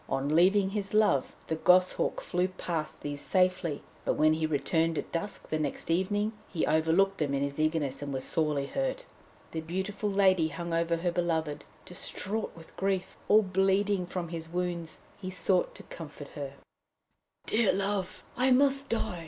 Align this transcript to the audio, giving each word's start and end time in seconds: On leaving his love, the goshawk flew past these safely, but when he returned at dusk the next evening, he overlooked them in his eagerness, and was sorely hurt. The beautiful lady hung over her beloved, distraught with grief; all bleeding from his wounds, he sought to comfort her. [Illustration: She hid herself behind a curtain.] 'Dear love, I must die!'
On 0.09 0.35
leaving 0.35 0.71
his 0.71 0.95
love, 0.95 1.35
the 1.45 1.55
goshawk 1.57 2.21
flew 2.21 2.47
past 2.47 3.01
these 3.01 3.21
safely, 3.21 3.83
but 4.03 4.15
when 4.15 4.33
he 4.33 4.47
returned 4.47 4.97
at 4.97 5.11
dusk 5.11 5.49
the 5.49 5.59
next 5.59 5.91
evening, 5.91 6.33
he 6.51 6.65
overlooked 6.65 7.19
them 7.19 7.35
in 7.35 7.43
his 7.43 7.59
eagerness, 7.59 8.01
and 8.01 8.11
was 8.11 8.23
sorely 8.23 8.65
hurt. 8.65 9.05
The 9.51 9.61
beautiful 9.61 10.09
lady 10.09 10.47
hung 10.47 10.73
over 10.73 10.97
her 10.97 11.11
beloved, 11.11 11.65
distraught 11.85 12.51
with 12.55 12.75
grief; 12.77 13.15
all 13.27 13.43
bleeding 13.43 14.07
from 14.07 14.29
his 14.29 14.49
wounds, 14.49 15.01
he 15.21 15.29
sought 15.29 15.75
to 15.75 15.83
comfort 15.83 16.29
her. 16.29 16.53
[Illustration: 16.53 16.63
She 17.49 17.57
hid 17.57 17.73
herself 17.75 17.77
behind 17.77 17.77
a 17.77 17.77
curtain.] 17.77 17.77
'Dear 17.77 17.85
love, 17.85 18.23
I 18.35 18.51
must 18.73 18.89
die!' 18.89 19.19